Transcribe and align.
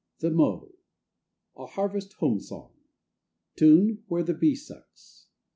THE 0.19 0.31
MOW. 0.31 0.69
A 1.57 1.67
HARVEST 1.67 2.13
HOME 2.13 2.39
SONG. 2.39 2.71
Tune, 3.55 3.99
Where 4.07 4.23
the 4.23 4.33
bee 4.33 4.55
sucks. 4.55 5.27